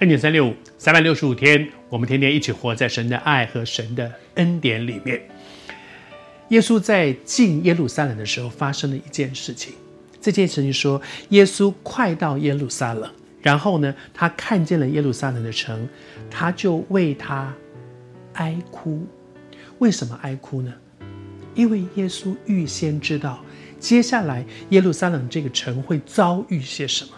[0.00, 5.18] 恩典三六五，三百六十五天，我们天天一起活在神的爱和神的恩典里面。
[6.50, 9.72] 耶稣在进耶路撒冷的时候，发生了一件事情。
[10.20, 11.00] 这件事情说，
[11.30, 13.10] 耶稣快到耶路撒冷，
[13.40, 15.88] 然后呢，他看见了耶路撒冷的城，
[16.30, 17.54] 他就为他
[18.34, 19.02] 哀哭。
[19.78, 20.74] 为什么哀哭呢？
[21.54, 23.42] 因为耶稣预先知道，
[23.80, 27.12] 接下来耶路撒冷这个城会遭遇些什么。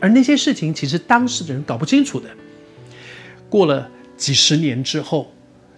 [0.00, 2.28] 而那些事情其实当时的人搞不清楚的。
[3.48, 5.32] 过了几十年之后，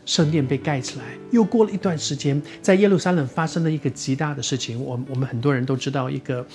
[0.05, 4.83] 圣殿被盖起来，又过了一段时间，在耶路撒冷发生了一个极大的事情。
[4.83, 6.47] 我我们很多人都知道一个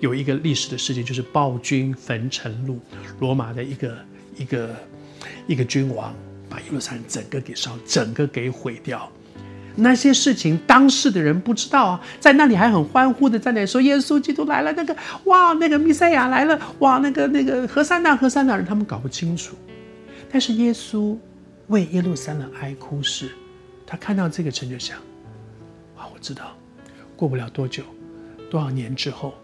[0.00, 2.78] 有一个历史的事情，就是暴君焚城录，
[3.18, 3.98] 罗马的一个
[4.36, 4.76] 一个
[5.46, 6.14] 一个君王
[6.48, 9.10] 把耶路撒冷整个给烧，整个给毁掉。
[9.76, 19.56] 那些事情，当事的人不知道啊，在那里还很欢呼的在那里说耶稣基督来了，那个哇，那个弥赛亚来了，哇，那个那个何塞纳何塞纳人，他们搞不清楚。
[20.30, 21.16] 但是耶稣
[21.68, 23.30] 为耶路撒冷哀哭时，
[23.86, 24.98] 他看到这个城就想，
[25.96, 26.56] 啊，我知道，
[27.16, 27.82] 过不了多久，
[28.50, 29.34] 多少年之后，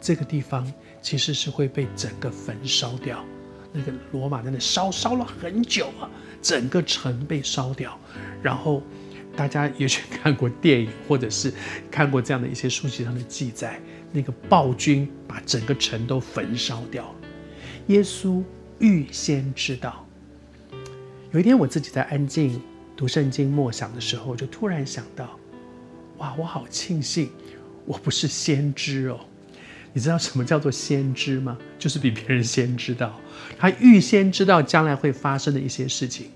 [0.00, 0.70] 这个地方
[1.00, 3.24] 其实是会被整个焚烧掉。
[3.72, 6.08] 那个罗马在那烧烧了很久啊，
[6.42, 7.98] 整个城被烧掉，
[8.42, 8.82] 然后。
[9.36, 11.52] 大家也许看过电影，或者是
[11.90, 13.78] 看过这样的一些书籍上的记载，
[14.12, 17.14] 那个暴君把整个城都焚烧掉了。
[17.88, 18.42] 耶稣
[18.78, 20.06] 预先知道。
[21.32, 22.60] 有一天，我自己在安静
[22.96, 25.38] 读圣经默想的时候，就突然想到，
[26.16, 27.30] 哇，我好庆幸
[27.84, 29.20] 我不是先知哦。
[29.96, 31.56] 你知道什么叫做先知吗？
[31.78, 33.18] 就是比别人先知道，
[33.56, 36.26] 他预先知道将来会发生的一些事情。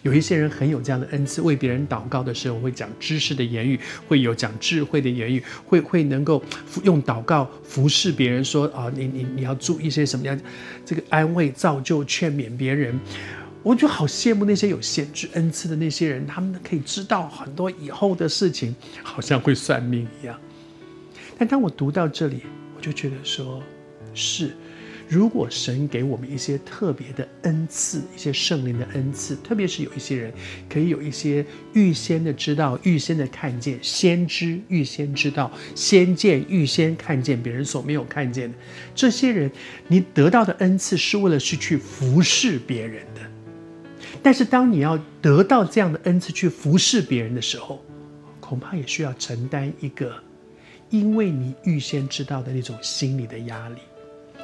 [0.00, 3.78] 有一些人很有这样的恩赐，为别人祷告的时候会讲知识的言语，
[4.08, 6.42] 会有讲智慧的言语，会会能够
[6.82, 10.40] 用祷告服侍别人说，说啊，你你你要注意一些什么样，
[10.86, 12.98] 这个安慰、造就、劝勉别人。
[13.62, 20.40] 我就好羡慕那些有先知恩赐的那些人，他们可以知道很多以后的事情，好像会算命一样。
[21.36, 22.44] 但当我读到这里，
[22.80, 23.62] 就觉得说，
[24.14, 24.50] 是，
[25.08, 30.32] 如果神给我们一些特别的恩赐，一些圣灵的恩赐，特别是有一些人
[30.68, 38.56] 可以有一些预先的知道、预先的看见，先知预先知道、先见预先看见别人所没有看见的，
[38.94, 39.50] 这些人，
[39.88, 43.20] 你得到的恩赐是为了是去服侍别人的。
[44.22, 47.84] 但是当你要得到这样的恩赐去服侍别人的时候，
[48.38, 50.14] 恐怕也需要承担一个。
[50.90, 53.76] 因为你预先知道的那种心理的压力，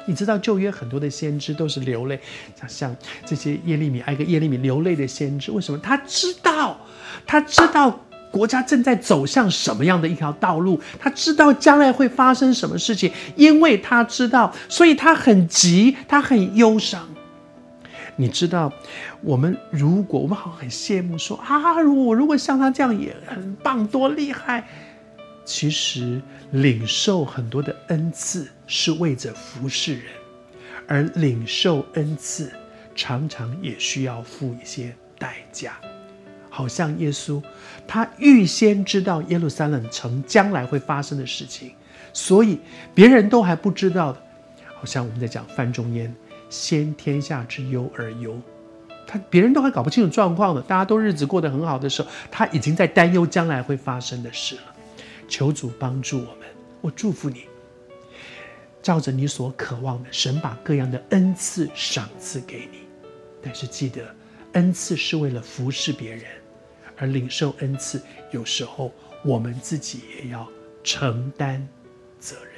[0.05, 2.19] 你知道旧约很多的先知都是流泪，
[2.55, 5.77] 像像这些耶利米，挨个耶利米流泪的先知，为什么？
[5.79, 6.79] 他知道，
[7.25, 7.99] 他知道
[8.31, 17.07] 国家正在走向什么样的一条道路，他知道将来会发生什么事情，因为他知道，所以他很急，他很忧伤。
[18.15, 18.71] 你知道，
[19.21, 24.67] 我们如果我们好像很羡慕说啊，如果我如果像他这样也很棒，多厉害。
[25.47, 26.21] 其实
[26.51, 30.03] 领受很多的恩赐是为着服侍人，
[30.85, 32.51] 而领受恩赐
[32.93, 35.77] 常常也需要付一些代价。
[36.49, 37.41] 好像耶稣，
[37.87, 41.71] 他预先知道耶路撒冷城将来会发生的事情，
[42.11, 42.59] 所以
[42.93, 44.21] 别人都还不知道的。
[44.75, 46.13] 好像我们在讲范仲淹
[46.49, 48.37] “先天下之忧而忧”，
[49.07, 54.61] 他别人都还搞不清楚状况的，大家都日子过得很好的时候，他已经在担忧将来会发生的事了。
[55.27, 56.47] 求主帮助我们，
[56.81, 57.45] 我祝福你，
[58.81, 62.79] 照着你所渴望的，神把各样的恩赐赏赐给你。
[63.41, 64.15] 但是记得，
[64.53, 66.23] 恩赐是为了服侍别人，
[66.95, 68.01] 而领受恩赐，
[68.31, 68.91] 有时候
[69.23, 70.47] 我们自己也要
[70.83, 71.67] 承担
[72.19, 72.56] 责任。